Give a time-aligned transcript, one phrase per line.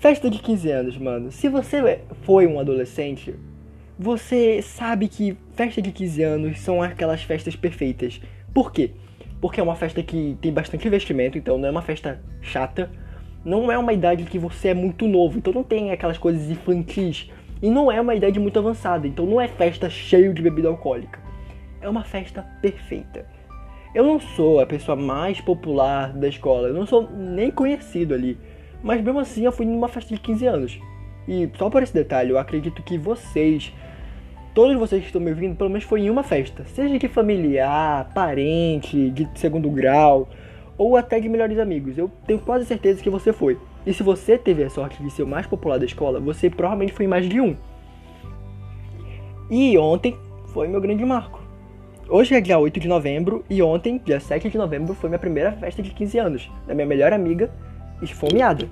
[0.00, 1.30] Festa de 15 anos, mano.
[1.30, 3.34] Se você foi um adolescente,
[3.98, 8.18] você sabe que festa de 15 anos são aquelas festas perfeitas.
[8.54, 8.92] Por quê?
[9.42, 12.90] Porque é uma festa que tem bastante investimento, então não é uma festa chata.
[13.44, 17.30] Não é uma idade que você é muito novo, então não tem aquelas coisas infantis.
[17.60, 21.20] E não é uma idade muito avançada, então não é festa cheio de bebida alcoólica.
[21.78, 23.26] É uma festa perfeita.
[23.94, 28.38] Eu não sou a pessoa mais popular da escola, eu não sou nem conhecido ali.
[28.82, 30.80] Mas mesmo assim eu fui numa festa de 15 anos.
[31.28, 33.72] E só por esse detalhe, eu acredito que vocês
[34.54, 36.64] todos vocês que estão me ouvindo, pelo menos foi em uma festa.
[36.64, 40.28] Seja de familiar, parente, de segundo grau,
[40.76, 41.96] ou até de melhores amigos.
[41.96, 43.58] Eu tenho quase certeza que você foi.
[43.86, 46.92] E se você teve a sorte de ser o mais popular da escola, você provavelmente
[46.92, 47.56] foi mais de um.
[49.50, 50.16] E ontem
[50.52, 51.40] foi meu grande marco.
[52.08, 55.52] Hoje é dia 8 de novembro e ontem, dia 7 de novembro, foi minha primeira
[55.52, 57.50] festa de 15 anos, da minha melhor amiga,
[58.02, 58.68] esfomeada.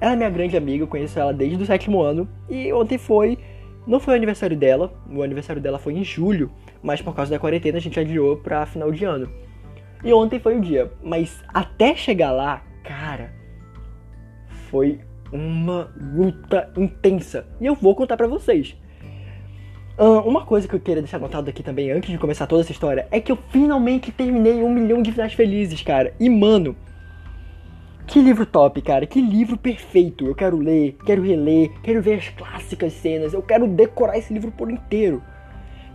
[0.00, 3.38] Ela é minha grande amiga, eu conheço ela desde o sétimo ano e ontem foi
[3.86, 6.50] não foi o aniversário dela, o aniversário dela foi em julho,
[6.82, 9.30] mas por causa da quarentena a gente adiou pra final de ano.
[10.02, 13.32] E ontem foi o dia, mas até chegar lá, cara,
[14.70, 15.00] foi
[15.32, 17.46] uma luta intensa.
[17.60, 18.76] E eu vou contar pra vocês.
[20.24, 23.06] uma coisa que eu queria deixar notado aqui também, antes de começar toda essa história,
[23.10, 26.12] é que eu finalmente terminei um milhão de finais felizes, cara.
[26.18, 26.74] E mano,
[28.06, 29.06] que livro top, cara.
[29.06, 30.26] Que livro perfeito.
[30.26, 33.34] Eu quero ler, quero reler, quero ver as clássicas cenas.
[33.34, 35.22] Eu quero decorar esse livro por inteiro.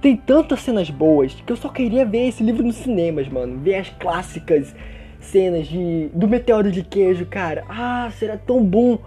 [0.02, 3.60] Tem tantas cenas boas que eu só queria ver esse livro nos cinemas, mano.
[3.60, 4.76] Ver as clássicas
[5.20, 7.64] cenas de do meteoro de queijo, cara.
[7.70, 9.00] Ah, será tão bom.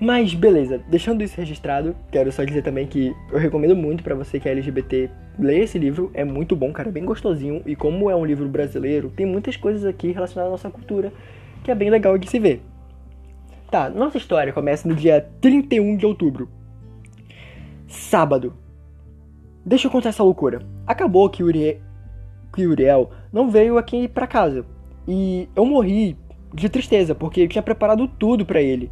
[0.00, 4.40] Mas beleza, deixando isso registrado, quero só dizer também que eu recomendo muito para você
[4.40, 8.08] que é LGBT ler esse livro, é muito bom, cara, é bem gostosinho e como
[8.08, 11.12] é um livro brasileiro, tem muitas coisas aqui relacionadas à nossa cultura
[11.62, 12.62] que é bem legal de se ver.
[13.70, 16.48] Tá, nossa história começa no dia 31 de outubro.
[17.86, 18.54] Sábado.
[19.64, 20.60] Deixa eu contar essa loucura.
[20.86, 21.78] Acabou que o, Uriel,
[22.58, 24.64] Uriel não veio aqui pra casa.
[25.06, 26.16] E eu morri
[26.52, 28.90] de tristeza, porque eu tinha preparado tudo para ele.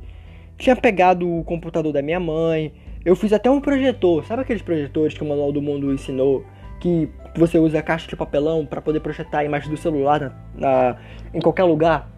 [0.56, 2.72] Tinha pegado o computador da minha mãe,
[3.04, 4.24] eu fiz até um projetor.
[4.24, 6.44] Sabe aqueles projetores que o Manual do Mundo ensinou?
[6.80, 10.96] Que você usa caixa de papelão para poder projetar a imagem do celular na, na,
[11.32, 12.08] em qualquer lugar?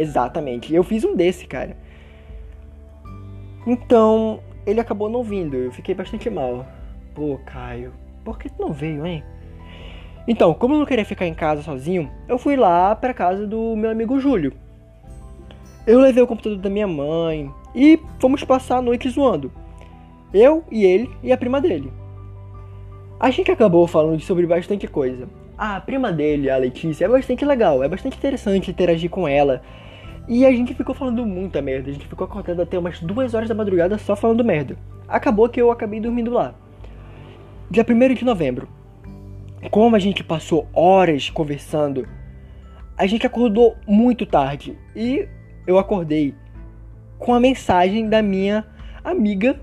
[0.00, 0.74] Exatamente.
[0.74, 1.76] Eu fiz um desse, cara.
[3.66, 5.54] Então, ele acabou não vindo.
[5.54, 6.66] Eu fiquei bastante mal.
[7.14, 7.92] Pô, Caio,
[8.24, 9.22] por que tu não veio, hein?
[10.26, 13.76] Então, como eu não queria ficar em casa sozinho, eu fui lá pra casa do
[13.76, 14.54] meu amigo Júlio.
[15.86, 19.52] Eu levei o computador da minha mãe e fomos passar a noite zoando.
[20.32, 21.92] Eu e ele e a prima dele.
[23.18, 25.28] A gente acabou falando sobre bastante coisa.
[25.58, 29.60] A prima dele, a Letícia, é bastante legal, é bastante interessante interagir com ela.
[30.30, 31.90] E a gente ficou falando muita merda.
[31.90, 34.76] A gente ficou acordado até umas duas horas da madrugada só falando merda.
[35.08, 36.54] Acabou que eu acabei dormindo lá.
[37.68, 38.68] Dia 1 de novembro.
[39.72, 42.06] Como a gente passou horas conversando,
[42.96, 44.78] a gente acordou muito tarde.
[44.94, 45.26] E
[45.66, 46.32] eu acordei
[47.18, 48.64] com a mensagem da minha
[49.02, 49.60] amiga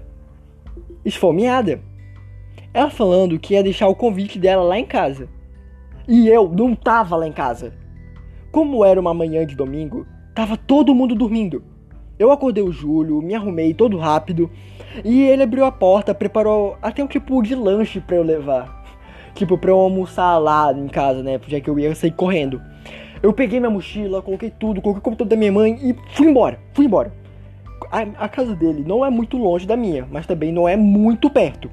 [1.05, 1.79] esfomeada.
[2.73, 5.29] Ela falando que ia deixar o convite dela lá em casa.
[6.05, 7.73] E eu não tava lá em casa.
[8.51, 10.05] Como era uma manhã de domingo,
[10.37, 11.63] Tava todo mundo dormindo.
[12.19, 14.51] Eu acordei o Júlio, me arrumei todo rápido
[15.03, 18.85] e ele abriu a porta, preparou até um tipo de lanche para eu levar.
[19.33, 21.41] Tipo, pra eu almoçar lá em casa, né?
[21.47, 22.61] Já que eu ia sair correndo.
[23.23, 26.59] Eu peguei minha mochila, coloquei tudo, coloquei o computador da minha mãe e fui embora.
[26.71, 27.11] Fui embora.
[27.91, 31.31] A, a casa dele não é muito longe da minha, mas também não é muito
[31.31, 31.67] perto.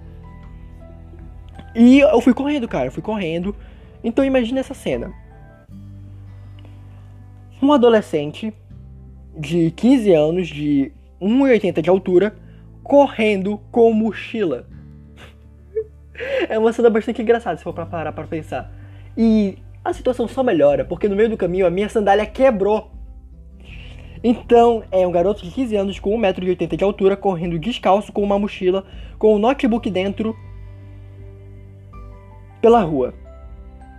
[1.75, 3.55] E eu fui correndo, cara, fui correndo.
[4.03, 5.13] Então imagine essa cena
[7.65, 8.53] um adolescente
[9.37, 12.37] de 15 anos, de 1,80 de altura,
[12.83, 14.67] correndo com mochila.
[16.49, 18.71] é uma cena bastante engraçada se for pra parar pra pensar.
[19.17, 22.91] E a situação só melhora, porque no meio do caminho a minha sandália quebrou.
[24.23, 28.39] Então, é um garoto de 15 anos com 1,80m de altura, correndo descalço com uma
[28.39, 28.85] mochila,
[29.19, 30.35] com um notebook dentro,
[32.61, 33.13] pela rua.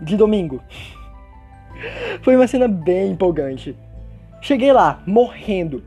[0.01, 0.61] De domingo.
[2.21, 3.75] Foi uma cena bem empolgante.
[4.41, 5.83] Cheguei lá, morrendo.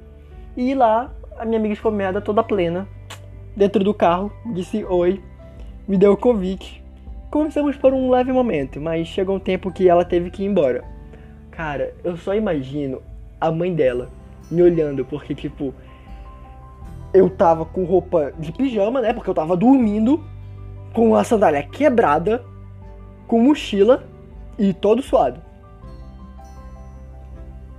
[0.56, 2.88] E lá, a minha amiga esfomeada toda plena,
[3.56, 5.22] dentro do carro, disse oi,
[5.86, 6.82] me deu o convite.
[7.30, 10.82] Conversamos por um leve momento, mas chegou um tempo que ela teve que ir embora.
[11.50, 13.02] Cara, eu só imagino
[13.40, 14.10] a mãe dela
[14.50, 15.74] me olhando, porque tipo,
[17.12, 19.12] eu tava com roupa de pijama, né?
[19.12, 20.24] Porque eu tava dormindo,
[20.92, 22.44] com a sandália quebrada,
[23.26, 24.04] com mochila
[24.58, 25.47] e todo suado.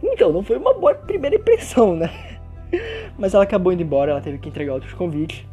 [0.01, 2.09] Então, não foi uma boa primeira impressão, né?
[3.17, 5.45] mas ela acabou indo embora, ela teve que entregar outros convites.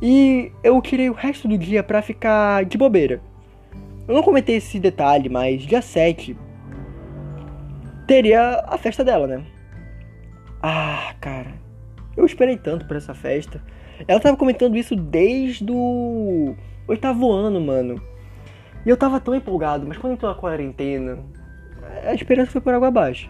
[0.00, 3.20] E eu tirei o resto do dia pra ficar de bobeira.
[4.06, 6.36] Eu não comentei esse detalhe, mas dia 7
[8.06, 9.44] teria a festa dela, né?
[10.62, 11.52] Ah, cara,
[12.16, 13.62] eu esperei tanto por essa festa.
[14.06, 16.54] Ela tava comentando isso desde o
[16.86, 18.00] oitavo ano, mano.
[18.86, 21.18] E eu tava tão empolgado, mas quando entrou a quarentena,
[22.04, 23.28] a esperança foi por água abaixo.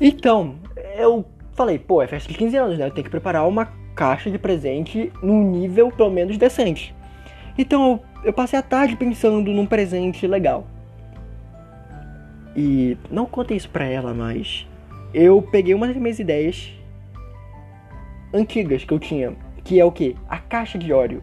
[0.00, 0.56] Então,
[0.96, 2.86] eu falei, pô, é festa de 15 anos, né?
[2.86, 6.94] Eu tenho que preparar uma caixa de presente num nível pelo menos decente.
[7.56, 10.66] Então, eu passei a tarde pensando num presente legal.
[12.54, 14.66] E não contei isso pra ela, mas
[15.14, 16.72] eu peguei uma das minhas ideias
[18.34, 19.34] antigas que eu tinha,
[19.64, 20.14] que é o que?
[20.28, 21.22] A caixa de óleo.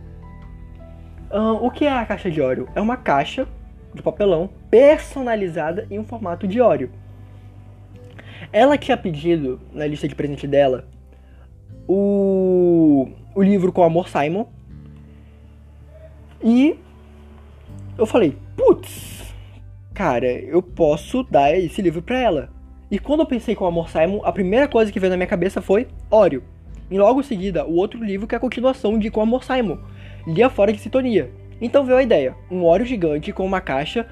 [1.62, 2.68] O que é a caixa de óleo?
[2.76, 3.48] É uma caixa
[3.94, 6.92] de papelão personalizada em um formato de óleo.
[8.54, 10.88] Ela tinha pedido na lista de presente dela
[11.88, 14.46] o, o livro com Amor Simon.
[16.44, 16.78] E
[17.98, 19.34] eu falei, putz,
[19.94, 22.50] cara, eu posso dar esse livro pra ela.
[22.92, 25.60] E quando eu pensei com Amor Simon, a primeira coisa que veio na minha cabeça
[25.60, 26.44] foi Óreo.
[26.92, 29.80] E logo em seguida, o outro livro que é a continuação de Com Amor Simon,
[30.28, 31.32] Lia Fora de Sintonia.
[31.60, 34.06] Então veio a ideia, um óleo gigante com uma caixa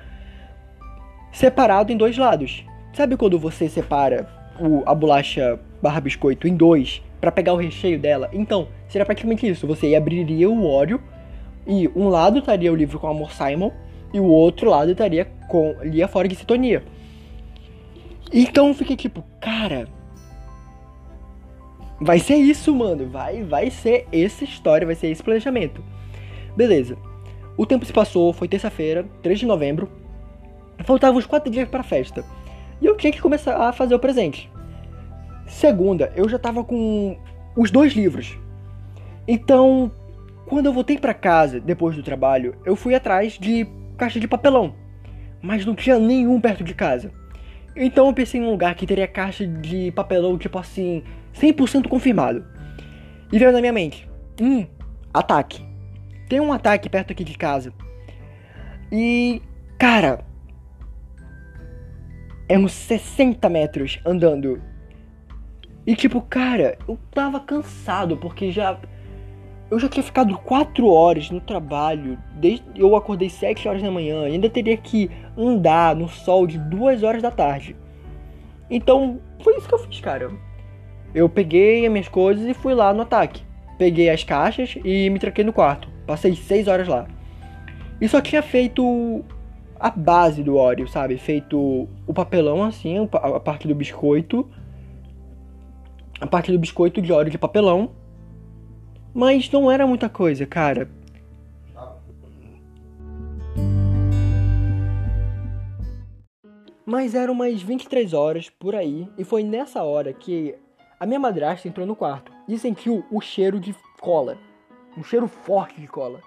[1.31, 2.65] separado em dois lados.
[2.93, 4.27] Sabe quando você separa
[4.59, 8.29] o, a bolacha barra biscoito em dois para pegar o recheio dela?
[8.33, 9.65] Então, seria praticamente isso.
[9.67, 11.01] Você abriria o óleo
[11.65, 13.71] e um lado estaria o livro com Amor Simon
[14.13, 16.83] e o outro lado estaria com Lia Fora de Sintonia.
[18.33, 19.87] Então eu fiquei tipo, cara,
[21.99, 23.07] vai ser isso, mano.
[23.07, 25.83] Vai, vai ser essa história, vai ser esse planejamento.
[26.55, 26.97] Beleza.
[27.57, 29.89] O tempo se passou, foi terça-feira, 3 de novembro.
[30.83, 32.25] Faltavam uns 4 dias pra festa.
[32.81, 34.51] E eu tinha que começar a fazer o presente.
[35.45, 37.17] Segunda, eu já tava com
[37.55, 38.37] os dois livros.
[39.27, 39.91] Então,
[40.47, 43.67] quando eu voltei para casa depois do trabalho, eu fui atrás de
[43.97, 44.73] caixa de papelão.
[45.41, 47.11] Mas não tinha nenhum perto de casa.
[47.75, 51.03] Então eu pensei em um lugar que teria caixa de papelão, tipo assim,
[51.33, 52.45] 100% confirmado.
[53.31, 54.09] E veio na minha mente:
[54.41, 54.65] hum,
[55.13, 55.65] ataque.
[56.27, 57.73] Tem um ataque perto aqui de casa.
[58.91, 59.41] E,
[59.77, 60.25] cara,
[62.51, 64.61] é uns 60 metros andando.
[65.87, 68.77] E tipo, cara, eu tava cansado porque já
[69.69, 74.27] eu já tinha ficado 4 horas no trabalho, desde eu acordei 7 horas da manhã,
[74.27, 77.73] e ainda teria que andar no sol de 2 horas da tarde.
[78.69, 80.29] Então, foi isso que eu fiz, cara.
[81.15, 83.43] Eu peguei as minhas coisas e fui lá no ataque.
[83.77, 85.87] Peguei as caixas e me tranquei no quarto.
[86.05, 87.07] Passei 6 horas lá.
[88.01, 89.23] E só tinha feito
[89.81, 91.17] a base do óleo, sabe?
[91.17, 94.49] Feito o papelão assim, a parte do biscoito.
[96.19, 97.91] A parte do biscoito de óleo de papelão
[99.13, 100.89] mas não era muita coisa, cara.
[106.85, 110.55] Mas eram umas 23 horas por aí, e foi nessa hora que
[110.99, 114.37] a minha madrasta entrou no quarto e sentiu o cheiro de cola.
[114.97, 116.19] Um cheiro forte de cola.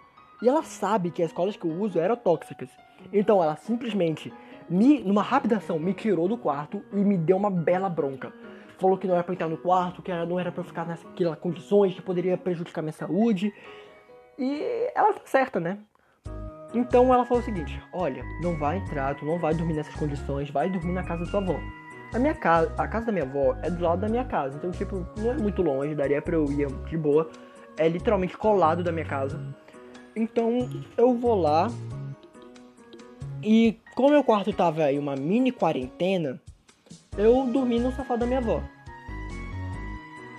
[0.43, 2.71] E ela sabe que as colas que eu uso eram tóxicas.
[3.13, 4.33] Então ela simplesmente,
[4.69, 8.33] me, numa rápida ação, me tirou do quarto e me deu uma bela bronca
[8.79, 11.95] falou que não era pra entrar no quarto, que não era pra ficar naquelas condições,
[11.95, 13.53] que poderia prejudicar minha saúde.
[14.39, 15.79] E ela tá certa, né?
[16.75, 20.51] Então ela falou o seguinte: olha, não vai entrar, tu não vai dormir nessas condições,
[20.51, 21.59] vai dormir na casa da sua avó.
[22.13, 24.71] A minha casa, a casa da minha avó é do lado da minha casa, então
[24.71, 27.31] tipo, não é muito longe, daria pra eu ir de boa.
[27.77, 29.41] É literalmente colado da minha casa.
[30.15, 31.69] Então eu vou lá.
[33.45, 36.41] E como meu quarto tava em uma mini quarentena,
[37.15, 38.63] eu dormi no sofá da minha avó.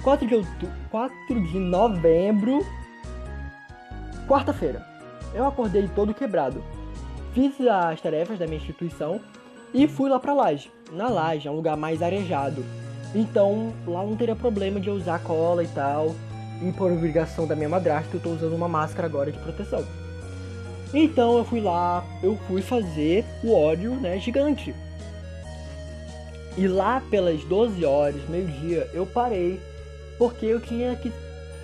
[0.03, 2.65] 4 de, outubro, 4 de novembro,
[4.27, 4.83] quarta-feira.
[5.35, 6.63] Eu acordei todo quebrado.
[7.33, 9.21] Fiz as tarefas da minha instituição
[9.71, 10.71] e fui lá pra laje.
[10.91, 12.65] Na laje é um lugar mais arejado.
[13.13, 16.15] Então lá não teria problema de eu usar cola e tal.
[16.63, 19.85] E por obrigação da minha madrasta, eu tô usando uma máscara agora de proteção.
[20.93, 24.73] Então eu fui lá, eu fui fazer o óleo, né, gigante.
[26.57, 29.59] E lá pelas 12 horas, meio-dia, eu parei
[30.17, 31.11] porque eu tinha que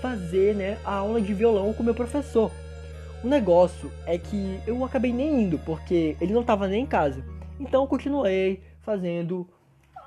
[0.02, 2.52] fazer, né, a aula de violão com meu professor.
[3.24, 7.24] O negócio é que eu acabei nem indo porque ele não estava nem em casa.
[7.60, 9.48] Então eu continuei fazendo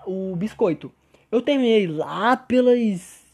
[0.05, 0.93] o biscoito.
[1.31, 3.25] Eu terminei lá pelas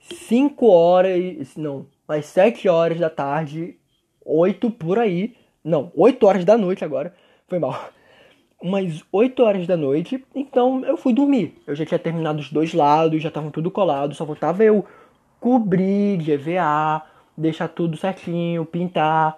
[0.00, 3.76] 5 horas, não, às 7 horas da tarde,
[4.24, 5.34] 8 por aí.
[5.64, 7.14] Não, 8 horas da noite agora.
[7.48, 7.90] Foi mal.
[8.62, 11.54] umas 8 horas da noite, então eu fui dormir.
[11.66, 14.86] Eu já tinha terminado os dois lados, já estavam tudo colado, só faltava eu
[15.40, 17.02] cobrir de EVA,
[17.36, 19.36] deixar tudo certinho, pintar.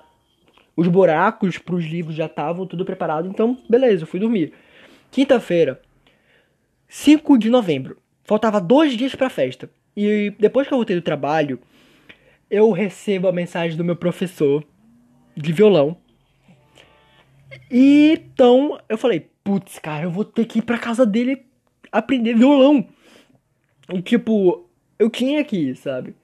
[0.76, 4.53] Os buracos para os livros já estavam tudo preparado, então beleza, eu fui dormir.
[5.11, 5.81] Quinta-feira,
[6.88, 9.71] 5 de novembro, faltava dois dias para a festa.
[9.97, 11.59] E depois que eu voltei do trabalho,
[12.50, 14.64] eu recebo a mensagem do meu professor
[15.37, 15.97] de violão
[17.71, 21.45] e então eu falei, putz, cara, eu vou ter que ir pra casa dele
[21.91, 22.87] aprender violão.
[23.93, 26.14] E tipo, eu tinha aqui, sabe?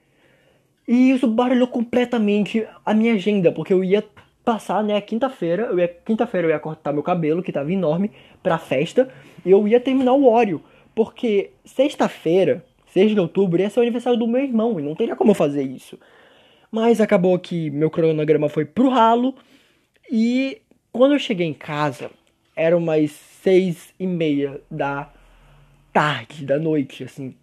[0.87, 4.03] E isso barulhou completamente a minha agenda, porque eu ia
[4.43, 8.57] passar, né, quinta-feira, eu ia quinta-feira eu ia cortar meu cabelo, que tava enorme, pra
[8.57, 9.07] festa,
[9.45, 10.61] e eu ia terminar o óleo,
[10.95, 15.15] porque sexta-feira, 6 de outubro, ia ser o aniversário do meu irmão, e não teria
[15.15, 15.97] como eu fazer isso.
[16.71, 19.35] Mas acabou que meu cronograma foi pro ralo,
[20.09, 20.61] e
[20.91, 22.09] quando eu cheguei em casa,
[22.55, 25.11] eram umas seis e meia da
[25.91, 27.35] tarde, da noite, assim.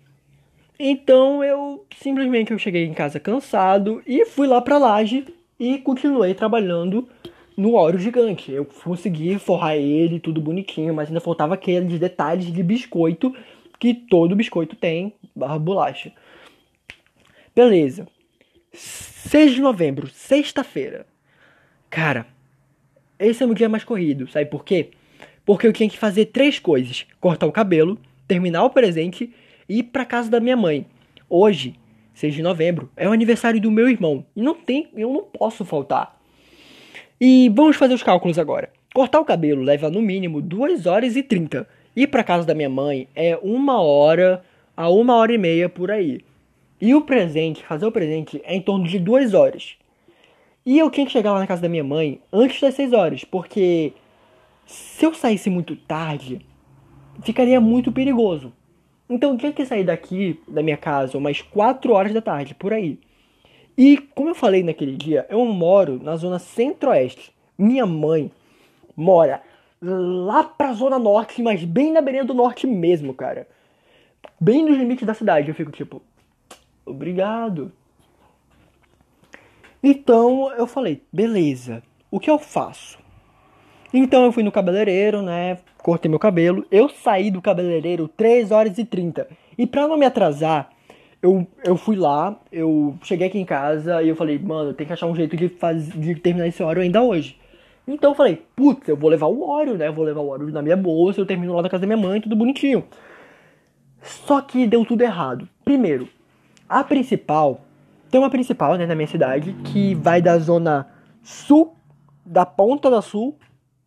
[0.78, 5.26] Então eu simplesmente eu cheguei em casa cansado e fui lá pra laje
[5.58, 7.08] e continuei trabalhando
[7.56, 8.52] no óleo gigante.
[8.52, 13.34] Eu consegui forrar ele, tudo bonitinho, mas ainda faltava aqueles detalhes de biscoito
[13.78, 16.12] que todo biscoito tem, barra bolacha.
[17.54, 18.06] Beleza.
[18.78, 21.04] 6 de novembro, sexta-feira.
[21.90, 22.26] Cara,
[23.18, 24.90] esse é o meu dia mais corrido, sabe por quê?
[25.44, 29.32] Porque eu tinha que fazer três coisas: cortar o cabelo, terminar o presente
[29.68, 30.86] e ir pra casa da minha mãe.
[31.28, 31.74] Hoje,
[32.14, 34.24] 6 de novembro, é o aniversário do meu irmão.
[34.36, 36.16] E não tem, eu não posso faltar.
[37.20, 38.70] E vamos fazer os cálculos agora.
[38.94, 41.68] Cortar o cabelo leva no mínimo 2 horas e 30.
[41.96, 44.44] Ir pra casa da minha mãe é uma hora
[44.76, 46.20] a uma hora e meia por aí.
[46.80, 49.76] E o presente, fazer o presente, é em torno de 2 horas.
[50.64, 53.24] E eu tinha que chegar lá na casa da minha mãe antes das 6 horas,
[53.24, 53.92] porque
[54.66, 56.40] se eu saísse muito tarde,
[57.22, 58.52] ficaria muito perigoso.
[59.08, 62.72] Então eu tinha que sair daqui da minha casa umas 4 horas da tarde, por
[62.72, 62.98] aí.
[63.76, 67.32] E como eu falei naquele dia, eu moro na zona centro-oeste.
[67.56, 68.30] Minha mãe
[68.96, 69.40] mora
[69.80, 73.48] lá pra zona norte, mas bem na beira do norte mesmo, cara.
[74.40, 75.48] Bem nos limites da cidade.
[75.48, 76.02] Eu fico tipo,
[76.90, 77.72] obrigado.
[79.82, 82.98] Então eu falei, beleza, o que eu faço?
[83.92, 85.58] Então eu fui no cabeleireiro, né?
[85.78, 86.66] Cortei meu cabelo.
[86.70, 89.28] Eu saí do cabeleireiro 3 horas e 30.
[89.56, 90.70] E pra não me atrasar,
[91.22, 94.92] eu, eu fui lá, eu cheguei aqui em casa e eu falei, mano, tem que
[94.92, 97.36] achar um jeito de, faz, de terminar esse óleo ainda hoje.
[97.86, 99.88] Então eu falei, putz, eu vou levar o óleo, né?
[99.88, 101.96] Eu vou levar o óleo na minha bolsa, eu termino lá na casa da minha
[101.96, 102.84] mãe, tudo bonitinho.
[104.02, 105.48] Só que deu tudo errado.
[105.64, 106.08] Primeiro,
[106.68, 107.60] a principal
[108.10, 110.88] tem uma principal, né, na minha cidade, que vai da zona
[111.22, 111.76] sul,
[112.24, 113.36] da ponta da sul,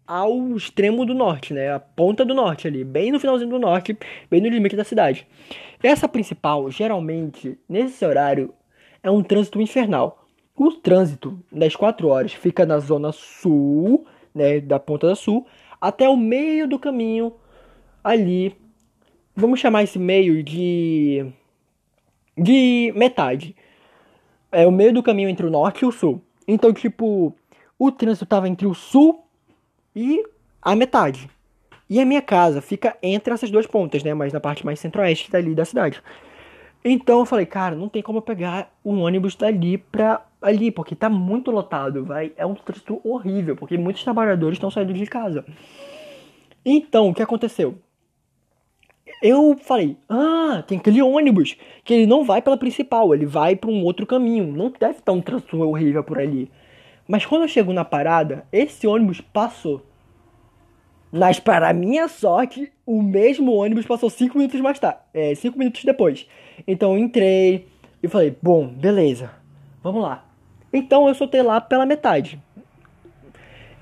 [0.06, 1.74] ao extremo do norte, né?
[1.74, 3.98] A ponta do norte ali, bem no finalzinho do norte,
[4.30, 5.26] bem no limite da cidade.
[5.82, 8.54] Essa principal, geralmente, nesse horário,
[9.02, 10.26] é um trânsito infernal.
[10.56, 15.48] O trânsito das 4 horas fica na zona sul, né, da ponta da sul,
[15.80, 17.34] até o meio do caminho
[18.04, 18.56] ali.
[19.36, 21.26] Vamos chamar esse meio de
[22.38, 23.56] de metade
[24.52, 26.22] é o meio do caminho entre o norte e o sul.
[26.48, 27.36] Então, tipo,
[27.80, 29.26] o trânsito tava entre o sul
[29.96, 30.24] e
[30.62, 31.30] a metade.
[31.90, 34.14] E a minha casa fica entre essas duas pontas, né?
[34.14, 36.02] Mas na parte mais centro-oeste dali da cidade.
[36.84, 40.96] Então eu falei, cara, não tem como eu pegar um ônibus dali pra ali, porque
[40.96, 42.32] tá muito lotado, vai.
[42.36, 45.46] É um trânsito horrível, porque muitos trabalhadores estão saindo de casa.
[46.66, 47.78] Então, o que aconteceu?
[49.22, 53.70] Eu falei, ah, tem aquele ônibus que ele não vai pela principal, ele vai para
[53.70, 54.48] um outro caminho.
[54.52, 56.50] Não deve estar um trânsito horrível por ali.
[57.08, 59.86] Mas quando eu chego na parada, esse ônibus passou.
[61.12, 65.84] Mas para minha sorte, o mesmo ônibus passou 5 minutos mais tarde, é, 5 minutos
[65.84, 66.26] depois.
[66.66, 67.68] Então eu entrei
[68.02, 69.30] e falei, bom, beleza,
[69.84, 70.26] vamos lá.
[70.72, 72.42] Então eu soltei lá pela metade.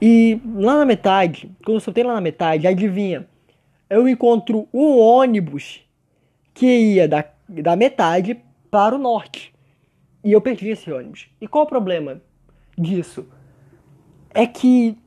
[0.01, 3.27] E lá na metade, quando eu soltei lá na metade, adivinha?
[3.89, 5.81] Eu encontro um ônibus
[6.53, 9.53] que ia da, da metade para o norte.
[10.23, 11.27] E eu perdi esse ônibus.
[11.39, 12.21] E qual o problema
[12.77, 13.27] disso?
[14.33, 14.97] É que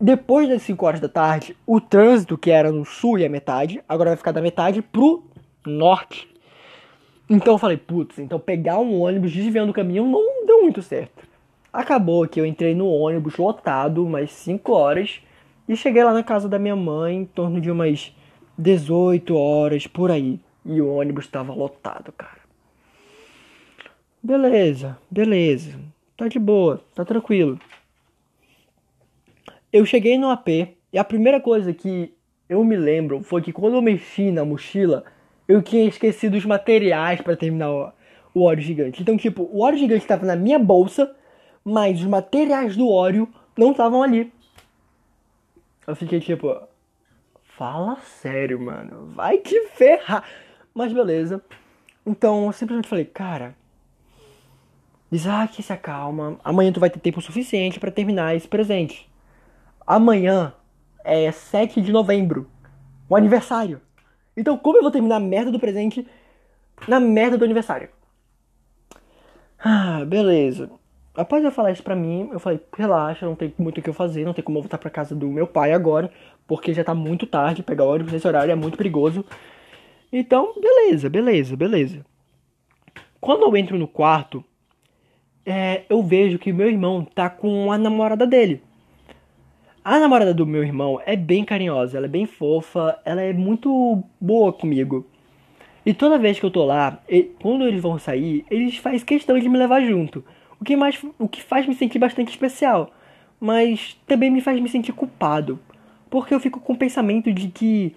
[0.00, 3.82] depois das 5 horas da tarde, o trânsito que era no sul e a metade,
[3.88, 5.24] agora vai ficar da metade pro
[5.66, 6.28] norte.
[7.28, 11.28] Então eu falei, putz, então pegar um ônibus desviando o caminho não deu muito certo.
[11.72, 15.20] Acabou que eu entrei no ônibus lotado, umas 5 horas,
[15.70, 18.12] e cheguei lá na casa da minha mãe em torno de umas
[18.58, 20.40] 18 horas por aí.
[20.66, 22.40] E o ônibus estava lotado, cara.
[24.20, 25.78] Beleza, beleza.
[26.16, 27.56] Tá de boa, tá tranquilo.
[29.72, 30.48] Eu cheguei no AP
[30.92, 32.12] E a primeira coisa que
[32.48, 35.04] eu me lembro foi que quando eu mexi na mochila,
[35.46, 37.70] eu tinha esquecido os materiais para terminar
[38.34, 39.00] o, óleo gigante.
[39.00, 41.14] Então, tipo, o óleo gigante estava na minha bolsa,
[41.64, 44.32] mas os materiais do óleo não estavam ali.
[45.86, 46.54] Eu fiquei tipo,
[47.42, 50.24] fala sério, mano, vai te ferrar.
[50.74, 51.42] Mas beleza.
[52.06, 53.54] Então, eu simplesmente falei, cara,
[55.12, 56.38] Isaac, se acalma.
[56.44, 59.10] Amanhã tu vai ter tempo suficiente para terminar esse presente.
[59.86, 60.54] Amanhã
[61.04, 62.48] é 7 de novembro,
[63.08, 63.80] o aniversário.
[64.36, 66.06] Então, como eu vou terminar a merda do presente
[66.86, 67.90] na merda do aniversário?
[69.58, 70.70] Ah, beleza.
[71.20, 73.94] Após eu falar isso pra mim, eu falei, relaxa, não tem muito o que eu
[73.94, 76.10] fazer, não tem como eu voltar pra casa do meu pai agora,
[76.46, 79.22] porque já tá muito tarde, pegar ônibus nesse horário é muito perigoso.
[80.10, 82.06] Então, beleza, beleza, beleza.
[83.20, 84.42] Quando eu entro no quarto,
[85.44, 88.62] é, eu vejo que meu irmão tá com a namorada dele.
[89.84, 94.02] A namorada do meu irmão é bem carinhosa, ela é bem fofa, ela é muito
[94.18, 95.06] boa comigo.
[95.84, 97.02] E toda vez que eu tô lá,
[97.42, 100.24] quando eles vão sair, eles fazem questão de me levar junto.
[100.60, 102.92] O que, mais, o que faz me sentir bastante especial.
[103.40, 105.58] Mas também me faz me sentir culpado.
[106.10, 107.94] Porque eu fico com o pensamento de que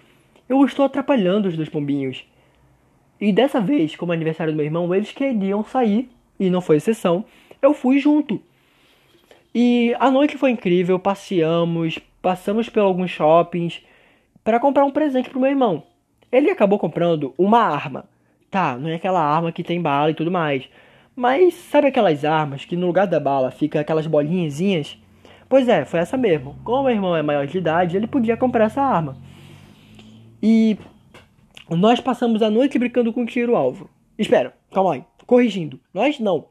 [0.48, 2.24] eu estou atrapalhando os dois pombinhos.
[3.20, 6.76] E dessa vez, como é aniversário do meu irmão, eles queriam sair, e não foi
[6.76, 7.24] exceção,
[7.62, 8.40] eu fui junto.
[9.54, 13.82] E a noite foi incrível, passeamos, passamos por alguns shoppings
[14.42, 15.84] para comprar um presente pro meu irmão.
[16.30, 18.04] Ele acabou comprando uma arma.
[18.50, 20.68] Tá, não é aquela arma que tem bala e tudo mais.
[21.16, 24.98] Mas sabe aquelas armas que no lugar da bala fica aquelas bolinhazinhas?
[25.48, 26.56] Pois é, foi essa mesmo.
[26.64, 29.16] Como meu irmão é maior de idade, ele podia comprar essa arma.
[30.42, 30.76] E
[31.70, 33.88] nós passamos a noite brincando com tiro-alvo.
[34.18, 35.04] Espera, calma aí.
[35.26, 35.80] Corrigindo.
[35.92, 36.46] Nós não.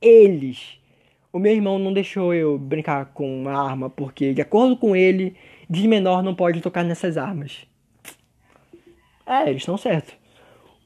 [0.00, 0.78] Eles.
[1.32, 5.36] O meu irmão não deixou eu brincar com uma arma, porque, de acordo com ele,
[5.68, 7.66] de menor não pode tocar nessas armas.
[9.26, 10.14] É, eles estão certos.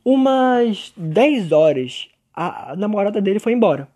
[0.04, 3.88] Umas 10 horas, a namorada dele foi embora.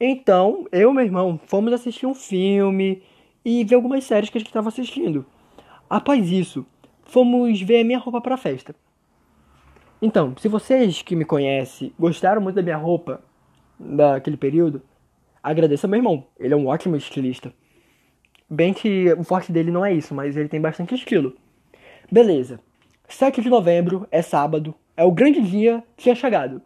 [0.00, 3.02] Então, eu e meu irmão fomos assistir um filme
[3.44, 5.24] e ver algumas séries que a gente estava assistindo.
[5.88, 6.66] Após isso,
[7.04, 8.74] fomos ver a minha roupa para a festa.
[10.00, 13.22] Então, se vocês que me conhecem gostaram muito da minha roupa
[13.78, 14.82] daquele período,
[15.42, 16.26] agradeça ao meu irmão.
[16.38, 17.52] Ele é um ótimo estilista.
[18.48, 21.34] Bem que o forte dele não é isso, mas ele tem bastante estilo.
[22.10, 22.60] Beleza.
[23.08, 26.60] 7 de novembro é sábado, é o grande dia, tinha chegado.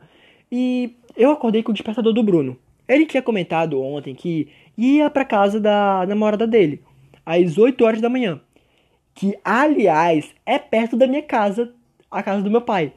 [0.50, 2.56] E eu acordei com o despertador do Bruno.
[2.88, 6.82] Ele tinha comentado ontem que ia para casa da namorada dele,
[7.24, 8.40] às 8 horas da manhã.
[9.14, 11.72] Que, aliás, é perto da minha casa,
[12.10, 12.92] a casa do meu pai.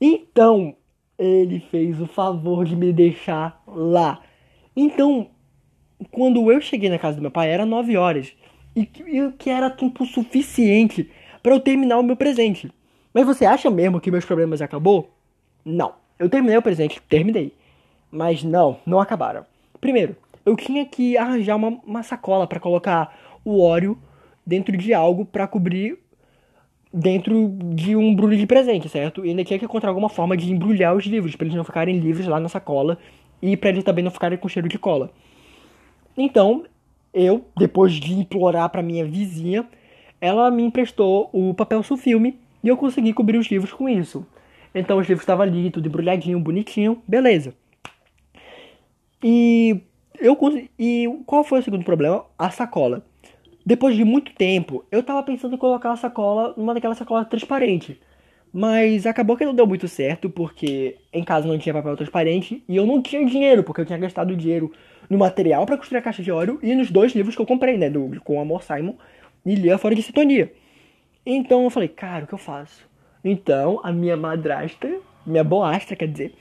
[0.00, 0.74] Então,
[1.18, 4.22] ele fez o favor de me deixar lá.
[4.74, 5.26] Então,
[6.10, 8.32] quando eu cheguei na casa do meu pai, era 9 horas.
[8.74, 11.10] E que era tempo suficiente
[11.42, 12.70] para eu terminar o meu presente.
[13.12, 15.10] Mas você acha mesmo que meus problemas acabou?
[15.64, 15.99] Não.
[16.20, 17.54] Eu terminei o presente, terminei.
[18.10, 19.46] Mas não, não acabaram.
[19.80, 23.96] Primeiro, eu tinha que arranjar uma, uma sacola para colocar o óleo
[24.44, 25.98] dentro de algo para cobrir
[26.92, 29.24] dentro de um embrulho de presente, certo?
[29.24, 31.98] E ainda tinha que encontrar alguma forma de embrulhar os livros para eles não ficarem
[31.98, 32.98] livres lá na sacola
[33.40, 35.10] e para eles também não ficarem com cheiro de cola.
[36.18, 36.64] Então,
[37.14, 39.66] eu, depois de implorar para minha vizinha,
[40.20, 44.26] ela me emprestou o papel sulfilme e eu consegui cobrir os livros com isso.
[44.74, 47.54] Então os livros estavam ali, tudo embrulhadinho, bonitinho, beleza.
[49.22, 49.80] E
[50.18, 50.36] eu
[50.78, 52.24] e qual foi o segundo problema?
[52.38, 53.04] A sacola.
[53.64, 57.96] Depois de muito tempo, eu tava pensando em colocar a sacola numa daquelas sacolas transparentes.
[58.52, 62.76] Mas acabou que não deu muito certo, porque em casa não tinha papel transparente e
[62.76, 64.72] eu não tinha dinheiro, porque eu tinha gastado dinheiro
[65.08, 67.76] no material para construir a caixa de óleo e nos dois livros que eu comprei,
[67.76, 67.88] né?
[67.88, 68.94] Do, com o Amor Simon
[69.46, 70.52] e Lia Fora de Sintonia.
[71.24, 72.89] Então eu falei, cara, o que eu faço?
[73.24, 76.34] Então a minha madrasta, minha boastra, quer dizer,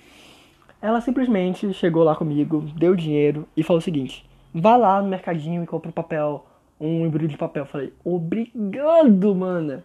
[0.81, 5.63] ela simplesmente chegou lá comigo, deu dinheiro e falou o seguinte: vá lá no mercadinho
[5.63, 6.45] e compra um papel,
[6.79, 7.63] um embrulho de papel.
[7.63, 9.83] Eu falei, obrigado, mana.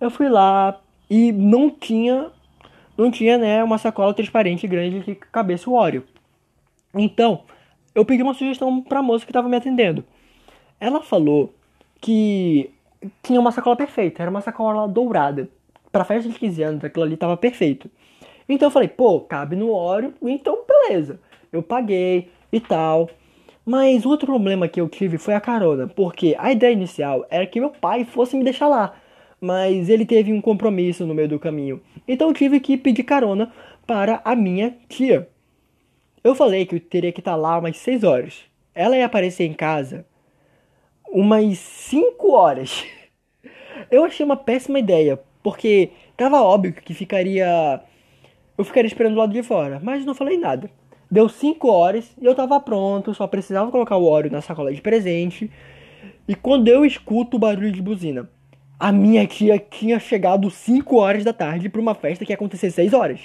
[0.00, 2.30] Eu fui lá e não tinha,
[2.96, 6.04] não tinha, né, uma sacola transparente grande que cabesse o óleo.
[6.94, 7.42] Então,
[7.94, 10.04] eu pedi uma sugestão pra moça que estava me atendendo.
[10.80, 11.52] Ela falou
[12.00, 12.70] que
[13.22, 15.48] tinha uma sacola perfeita, era uma sacola dourada.
[15.90, 17.90] Pra festa de 15 anos, aquilo ali tava perfeito.
[18.48, 21.20] Então eu falei, pô, cabe no óleo, então beleza.
[21.52, 23.10] Eu paguei e tal.
[23.64, 27.60] Mas outro problema que eu tive foi a carona, porque a ideia inicial era que
[27.60, 28.94] meu pai fosse me deixar lá.
[29.40, 31.80] Mas ele teve um compromisso no meio do caminho.
[32.06, 33.52] Então eu tive que pedir carona
[33.86, 35.28] para a minha tia.
[36.24, 38.42] Eu falei que eu teria que estar lá umas 6 horas.
[38.74, 40.06] Ela ia aparecer em casa
[41.10, 42.84] umas 5 horas.
[43.90, 47.80] Eu achei uma péssima ideia, porque tava óbvio que ficaria.
[48.56, 50.70] Eu ficaria esperando do lado de fora, mas não falei nada.
[51.10, 54.80] Deu 5 horas e eu tava pronto, só precisava colocar o óleo na sacola de
[54.80, 55.50] presente.
[56.26, 58.28] E quando eu escuto o barulho de buzina,
[58.78, 62.70] a minha tia tinha chegado 5 horas da tarde para uma festa que ia acontecer
[62.70, 63.20] 6 horas.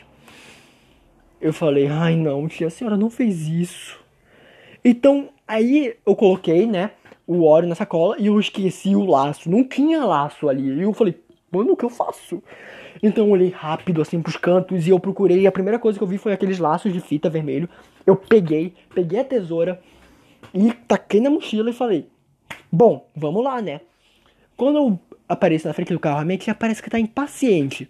[1.41, 3.99] Eu falei, ai não, tia, a senhora não fez isso.
[4.86, 6.91] Então, aí eu coloquei, né,
[7.28, 9.49] o óleo na sacola e eu esqueci o laço.
[9.49, 10.69] Não tinha laço ali.
[10.69, 11.15] E eu falei,
[11.53, 12.41] mano, o que eu faço?
[13.01, 15.41] Então eu olhei rápido assim pros cantos e eu procurei.
[15.41, 17.69] E a primeira coisa que eu vi foi aqueles laços de fita vermelho.
[18.05, 19.81] Eu peguei, peguei a tesoura
[20.53, 22.07] e taquei na mochila e falei:
[22.71, 23.81] Bom, vamos lá, né?
[24.57, 27.89] Quando eu apareço na frente do carro, a minha tia parece que tá impaciente.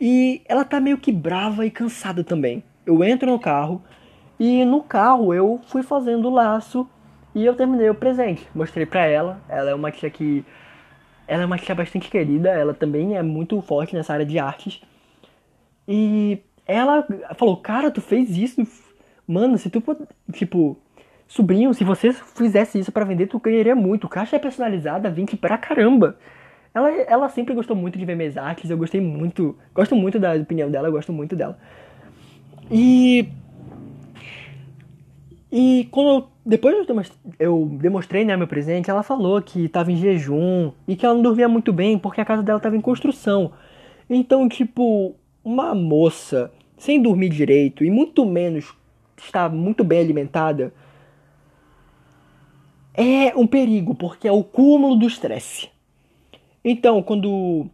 [0.00, 2.64] E ela tá meio que brava e cansada também.
[2.86, 3.82] Eu entro no carro
[4.38, 6.88] e no carro eu fui fazendo laço
[7.34, 8.48] e eu terminei o presente.
[8.54, 9.40] Mostrei pra ela.
[9.48, 10.44] Ela é uma tia que.
[11.30, 12.50] Ela é uma tia bastante querida.
[12.50, 14.82] Ela também é muito forte nessa área de artes.
[15.86, 18.66] E ela falou: Cara, tu fez isso.
[19.26, 19.80] Mano, se tu.
[20.32, 20.76] Tipo.
[21.28, 24.08] Sobrinho, se você fizesse isso para vender, tu ganharia muito.
[24.08, 26.18] Caixa é personalizada, vende pra caramba.
[26.74, 29.56] Ela, ela sempre gostou muito de ver minhas artes, eu gostei muito.
[29.72, 31.56] Gosto muito da opinião dela, gosto muito dela.
[32.68, 33.28] E.
[35.52, 36.86] E quando eu, depois
[37.38, 41.22] eu demonstrei né, meu presente, ela falou que estava em jejum e que ela não
[41.22, 43.52] dormia muito bem porque a casa dela estava em construção.
[44.08, 48.74] Então, tipo, uma moça sem dormir direito e muito menos
[49.16, 50.72] estar muito bem alimentada
[52.94, 55.68] é um perigo, porque é o cúmulo do estresse.
[56.64, 57.66] Então, quando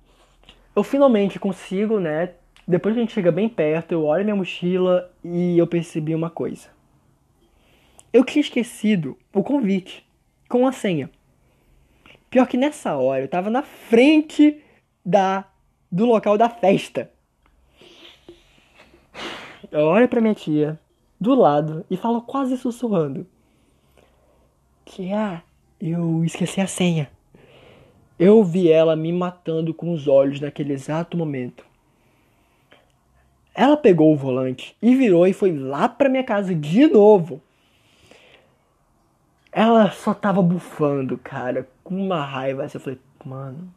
[0.74, 2.30] eu finalmente consigo, né?
[2.68, 6.30] Depois que a gente chega bem perto, eu olho minha mochila e eu percebi uma
[6.30, 6.75] coisa.
[8.16, 10.02] Eu tinha esquecido o convite
[10.48, 11.10] com a senha.
[12.30, 14.58] Pior que nessa hora eu tava na frente
[15.04, 15.44] da
[15.92, 17.10] do local da festa.
[19.70, 20.80] Eu olho pra minha tia
[21.20, 23.26] do lado e falo quase sussurrando:
[24.86, 25.42] Tia,
[25.78, 27.10] eu esqueci a senha.
[28.18, 31.66] Eu vi ela me matando com os olhos naquele exato momento.
[33.54, 37.42] Ela pegou o volante e virou e foi lá pra minha casa de novo.
[39.56, 42.64] Ela só tava bufando, cara, com uma raiva.
[42.64, 43.72] Eu falei, mano,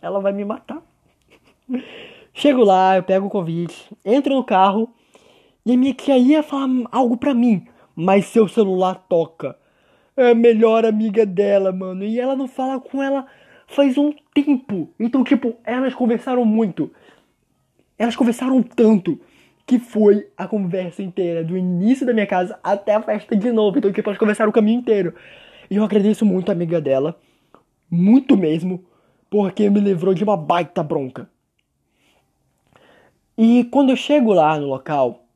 [0.00, 0.80] ela vai me matar.
[2.32, 4.88] Chego lá, eu pego o convite, entro no carro
[5.66, 9.58] e a minha tia ia falar algo pra mim, mas seu celular toca
[10.16, 12.02] é a melhor amiga dela, mano.
[12.02, 13.26] E ela não fala com ela
[13.66, 14.88] faz um tempo.
[14.98, 16.90] Então, tipo, elas conversaram muito.
[17.98, 19.20] Elas conversaram tanto
[19.68, 23.76] que foi a conversa inteira, do início da minha casa até a festa de novo.
[23.76, 25.14] Então, tipo, elas conversaram o caminho inteiro.
[25.70, 27.20] E eu agradeço muito a amiga dela.
[27.90, 28.82] Muito mesmo.
[29.28, 31.28] Porque me livrou de uma baita bronca.
[33.36, 35.26] E quando eu chego lá no local,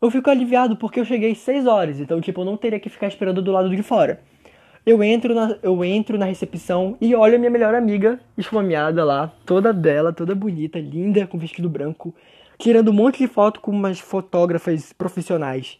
[0.00, 3.06] eu fico aliviado porque eu cheguei 6 horas, então tipo, eu não teria que ficar
[3.06, 4.20] esperando do lado de fora.
[4.84, 9.30] Eu entro na, eu entro na recepção e olho a minha melhor amiga esfomeada lá,
[9.44, 12.14] toda bela, toda bonita, linda, com vestido branco,
[12.58, 15.78] tirando um monte de foto com umas fotógrafas profissionais.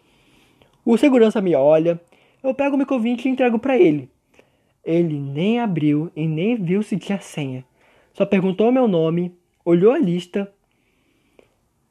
[0.85, 2.01] O segurança me olha,
[2.43, 4.11] eu pego o microvinte e entrego para ele.
[4.85, 7.65] Ele nem abriu e nem viu se tinha senha.
[8.15, 10.51] Só perguntou meu nome, olhou a lista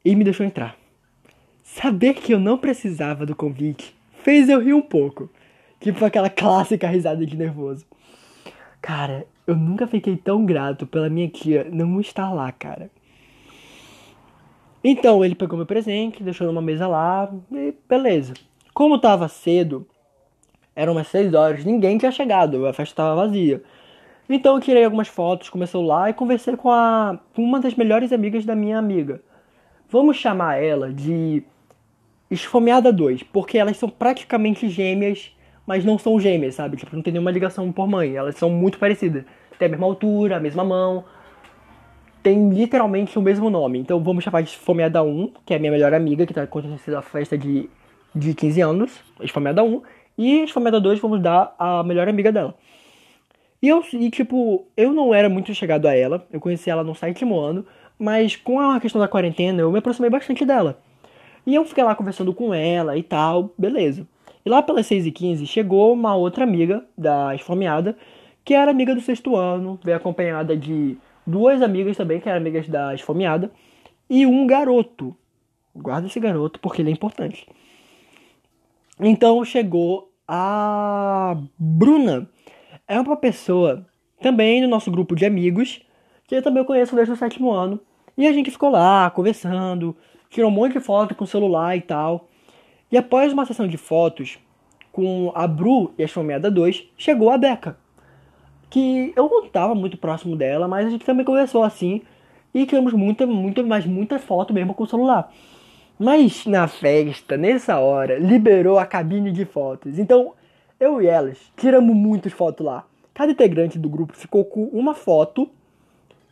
[0.03, 0.75] e me deixou entrar.
[1.63, 3.97] Saber que eu não precisava do convite
[4.27, 5.29] fez eu rir um pouco.
[5.79, 7.85] Tipo aquela clássica risada de nervoso.
[8.81, 12.89] Cara, eu nunca fiquei tão grato pela minha tia não estar lá, cara.
[14.83, 18.33] Então ele pegou meu presente, deixou numa mesa lá e beleza.
[18.73, 19.87] Como tava cedo,
[20.75, 23.63] eram umas 6 horas, ninguém tinha chegado, a festa tava vazia.
[24.29, 27.73] Então eu tirei algumas fotos com meu celular e conversei com, a, com uma das
[27.73, 29.21] melhores amigas da minha amiga.
[29.89, 31.43] Vamos chamar ela de
[32.29, 35.31] Esfomeada 2, porque elas são praticamente gêmeas,
[35.65, 36.75] mas não são gêmeas, sabe?
[36.75, 39.23] Tipo, não tem nenhuma ligação por mãe, elas são muito parecidas.
[39.57, 41.05] Tem a mesma altura, a mesma mão,
[42.27, 43.79] tem literalmente o mesmo nome.
[43.79, 46.97] Então vamos chamar de Esfomeada 1, que é a minha melhor amiga, que tá acontecendo
[46.97, 47.69] a festa de,
[48.13, 49.81] de 15 anos, Esfomeada 1,
[50.17, 52.53] e Esfomeada 2 vamos dar a melhor amiga dela.
[53.61, 56.93] E eu, e, tipo, eu não era muito chegado a ela, eu conheci ela no
[56.93, 57.65] sétimo ano,
[57.97, 60.77] mas com a questão da quarentena eu me aproximei bastante dela.
[61.45, 64.05] E eu fiquei lá conversando com ela e tal, beleza.
[64.45, 67.97] E lá pelas 6h15 chegou uma outra amiga da esfomeada,
[68.43, 72.67] que era amiga do sexto ano, veio acompanhada de duas amigas também, que eram amigas
[72.69, 73.51] da esfomeada,
[74.09, 75.15] e um garoto.
[75.75, 77.45] Guarda esse garoto porque ele é importante.
[78.99, 82.27] Então chegou a Bruna,
[82.87, 83.85] é uma pessoa
[84.21, 85.81] também no nosso grupo de amigos,
[86.25, 87.79] que eu também conheço desde o sétimo ano.
[88.17, 89.95] E a gente ficou lá conversando,
[90.29, 92.27] tirou um monte de foto com o celular e tal.
[92.91, 94.39] E após uma sessão de fotos
[94.91, 97.77] com a Bru e a Chomeada 2, chegou a Beca.
[98.69, 102.01] Que eu não estava muito próximo dela, mas a gente também conversou assim.
[102.53, 105.31] E tiramos muita, muita, mas muita foto mesmo com o celular.
[105.99, 109.97] Mas na festa, nessa hora, liberou a cabine de fotos.
[109.97, 110.33] Então,
[110.79, 112.85] eu e elas tiramos muitas fotos lá.
[113.13, 115.49] Cada integrante do grupo ficou com uma foto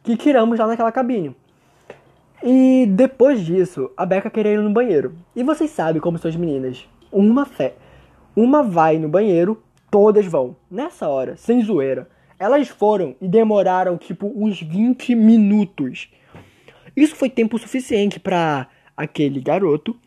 [0.04, 1.36] que tiramos lá naquela cabine.
[2.44, 5.16] E depois disso, a Beca queria ir no banheiro.
[5.36, 6.88] E vocês sabem como são as meninas.
[7.12, 7.74] Uma fé.
[8.36, 10.56] Uma vai no banheiro, todas vão.
[10.70, 12.08] Nessa hora, sem zoeira.
[12.38, 16.10] Elas foram e demoraram tipo uns 20 minutos.
[16.96, 19.98] Isso foi tempo suficiente para aquele garoto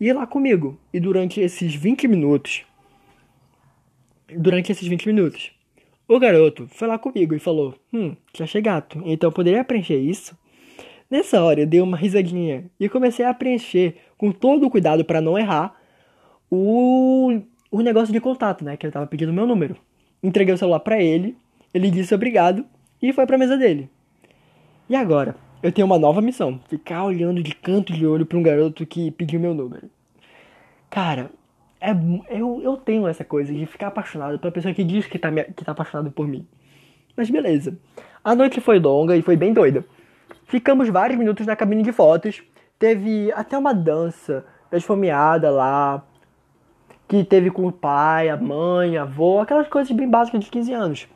[0.00, 0.78] ir lá comigo.
[0.92, 2.64] E durante esses 20 minutos,
[4.36, 5.52] durante esses 20 minutos,
[6.06, 10.36] o garoto foi lá comigo e falou: Hum, já achei gato, então poderia preencher isso?
[11.10, 15.20] Nessa hora eu dei uma risadinha e comecei a preencher com todo o cuidado para
[15.20, 15.74] não errar
[16.50, 18.76] o, o negócio de contato, né?
[18.76, 19.76] Que ele tava pedindo meu número.
[20.22, 21.36] Entreguei o celular para ele,
[21.74, 22.64] ele disse obrigado
[23.02, 23.90] e foi pra mesa dele.
[24.88, 25.34] E agora?
[25.62, 29.10] Eu tenho uma nova missão: ficar olhando de canto de olho para um garoto que
[29.10, 29.90] pediu meu número.
[30.88, 31.30] Cara,
[31.80, 31.90] é,
[32.30, 35.64] eu, eu tenho essa coisa de ficar apaixonado pela pessoa que diz que tá, que
[35.64, 36.46] tá apaixonado por mim.
[37.16, 37.76] Mas beleza.
[38.22, 39.84] A noite foi longa e foi bem doida.
[40.46, 42.42] Ficamos vários minutos na cabine de fotos.
[42.78, 46.02] Teve até uma dança esfomeada lá.
[47.08, 50.72] Que teve com o pai, a mãe, a avó, aquelas coisas bem básicas de 15
[50.72, 51.08] anos.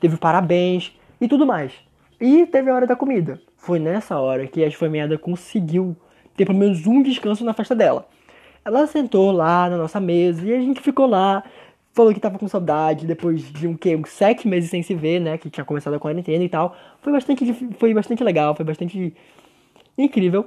[0.00, 1.72] Teve parabéns e tudo mais.
[2.20, 3.40] E teve a hora da comida.
[3.56, 5.96] Foi nessa hora que a esfomeada conseguiu
[6.36, 8.06] ter pelo menos um descanso na festa dela.
[8.64, 11.42] Ela sentou lá na nossa mesa e a gente ficou lá.
[11.92, 15.18] Falou que tava com saudade depois de um que uns sete meses sem se ver,
[15.20, 15.38] né?
[15.38, 16.76] Que tinha começado a quarentena e tal.
[17.00, 19.14] Foi bastante, foi bastante legal, foi bastante
[19.96, 20.46] incrível.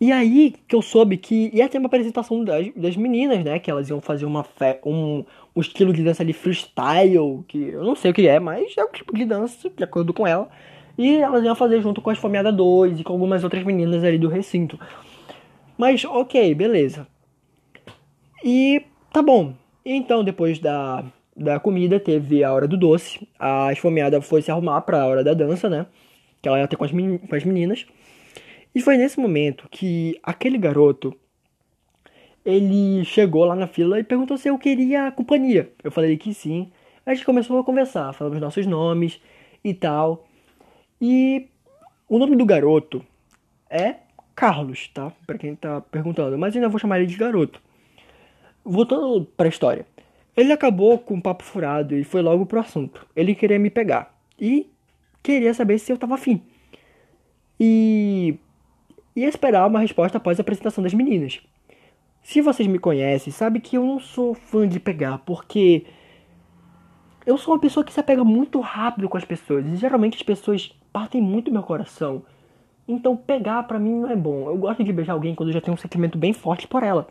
[0.00, 3.58] E aí que eu soube que ia ter uma apresentação das, das meninas, né?
[3.58, 4.44] Que elas iam fazer uma
[4.84, 8.74] um, um estilo de dança ali freestyle, que eu não sei o que é, mas
[8.76, 10.48] é o tipo de dança, de acordo com ela.
[10.96, 14.18] E elas iam fazer junto com as Fomeada 2 e com algumas outras meninas ali
[14.18, 14.78] do recinto.
[15.76, 17.06] Mas ok, beleza.
[18.44, 19.54] E tá bom.
[19.84, 21.04] Então, depois da,
[21.36, 23.26] da comida, teve a hora do doce.
[23.38, 25.86] A esfomeada foi se arrumar pra hora da dança, né?
[26.40, 27.86] Que ela ia ter com as, com as meninas.
[28.74, 31.16] E foi nesse momento que aquele garoto
[32.44, 35.72] ele chegou lá na fila e perguntou se eu queria companhia.
[35.82, 36.70] Eu falei que sim.
[37.06, 39.20] A gente começou a conversar, falamos nossos nomes
[39.62, 40.26] e tal.
[41.00, 41.48] E
[42.08, 43.04] o nome do garoto
[43.70, 43.96] é
[44.34, 45.12] Carlos, tá?
[45.26, 47.62] Para quem tá perguntando, mas ainda vou chamar ele de garoto.
[48.64, 49.86] Voltando para a história.
[50.36, 53.06] Ele acabou com um papo furado e foi logo pro assunto.
[53.14, 54.68] Ele queria me pegar e
[55.22, 56.42] queria saber se eu tava afim.
[57.58, 58.36] E
[59.14, 61.40] ia esperar uma resposta após a apresentação das meninas.
[62.22, 65.84] Se vocês me conhecem, sabe que eu não sou fã de pegar, porque
[67.26, 69.66] eu sou uma pessoa que se apega muito rápido com as pessoas.
[69.66, 72.22] E geralmente as pessoas partem muito meu coração.
[72.86, 74.48] Então pegar para mim não é bom.
[74.48, 77.06] Eu gosto de beijar alguém quando eu já tenho um sentimento bem forte por ela.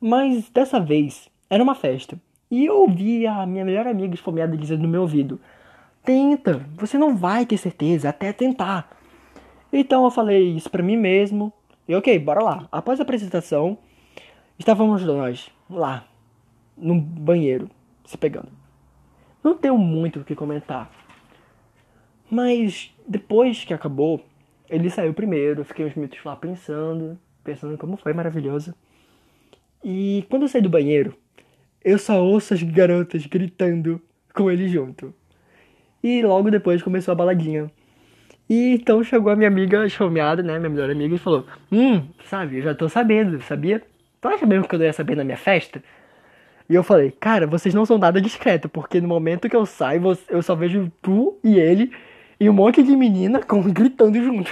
[0.00, 2.18] Mas dessa vez era uma festa.
[2.50, 5.40] E eu ouvi a minha melhor amiga esfomeada dizendo no meu ouvido:
[6.04, 8.99] Tenta, você não vai ter certeza até tentar.
[9.72, 11.52] Então eu falei isso pra mim mesmo.
[11.86, 12.68] E ok, bora lá.
[12.70, 13.78] Após a apresentação,
[14.58, 16.06] estávamos nós lá,
[16.76, 17.70] no banheiro,
[18.04, 18.48] se pegando.
[19.42, 20.90] Não tenho muito o que comentar.
[22.30, 24.24] Mas depois que acabou,
[24.68, 28.74] ele saiu primeiro, fiquei uns minutos lá pensando, pensando como foi maravilhoso.
[29.82, 31.16] E quando eu saí do banheiro,
[31.82, 34.00] eu só ouço as garotas gritando
[34.34, 35.14] com ele junto.
[36.02, 37.70] E logo depois começou a baladinha.
[38.50, 42.56] E então chegou a minha amiga chomeada, né, minha melhor amiga, e falou: Hum, sabe,
[42.56, 43.80] eu já tô sabendo, sabia?
[44.20, 45.80] Tu acha mesmo que eu ia saber na minha festa?
[46.68, 50.02] E eu falei: Cara, vocês não são nada discreto, porque no momento que eu saio,
[50.28, 51.92] eu só vejo tu e ele
[52.40, 54.50] e um monte de menina com, gritando junto.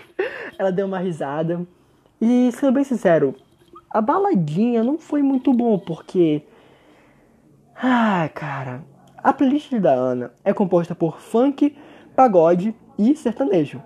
[0.58, 1.66] Ela deu uma risada.
[2.20, 3.34] E, sendo bem sincero,
[3.90, 6.42] a baladinha não foi muito bom, porque.
[7.74, 8.82] Ah, cara.
[9.16, 11.74] A playlist da Ana é composta por funk,
[12.14, 13.80] pagode e sertanejo.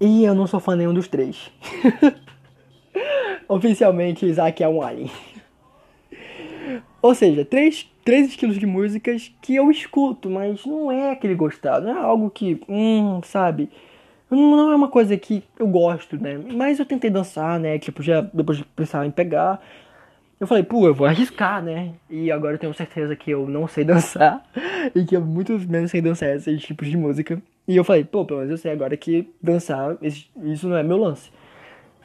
[0.00, 1.50] E eu não sou fã nenhum dos três.
[3.48, 5.10] Oficialmente, Isaac é um alien.
[7.02, 11.86] Ou seja, três, três estilos de músicas que eu escuto, mas não é aquele gostado,
[11.86, 13.70] não é algo que, hum, sabe?
[14.30, 16.38] Não é uma coisa que eu gosto, né?
[16.52, 17.78] Mas eu tentei dançar, né?
[17.78, 19.60] Tipo, já depois de pensar em pegar.
[20.40, 21.94] Eu falei, pô, eu vou arriscar, né?
[22.08, 24.44] E agora eu tenho certeza que eu não sei dançar
[24.94, 27.42] e que eu muito menos sei dançar esses tipos de música.
[27.66, 30.96] E eu falei, pô, pelo menos eu sei agora que dançar, isso não é meu
[30.96, 31.30] lance.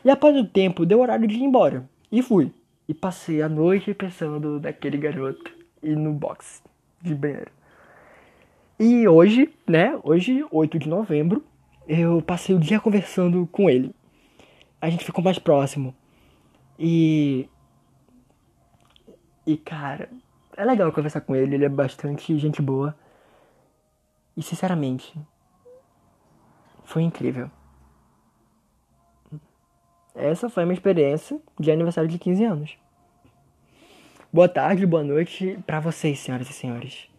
[0.03, 1.87] E após o tempo, deu horário de ir embora.
[2.11, 2.51] E fui.
[2.87, 6.61] E passei a noite pensando daquele garoto e no box
[7.01, 7.51] de banheiro.
[8.79, 9.97] E hoje, né?
[10.03, 11.43] Hoje, 8 de novembro,
[11.87, 13.93] eu passei o dia conversando com ele.
[14.81, 15.95] A gente ficou mais próximo.
[16.77, 17.47] E.
[19.45, 20.09] E cara,
[20.55, 22.95] é legal conversar com ele, ele é bastante gente boa.
[24.35, 25.13] E sinceramente,
[26.83, 27.49] foi incrível.
[30.15, 32.77] Essa foi a minha experiência de aniversário de 15 anos.
[34.31, 37.12] Boa tarde, boa noite para vocês, senhoras e senhores.